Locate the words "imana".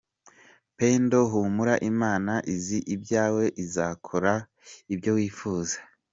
1.91-2.33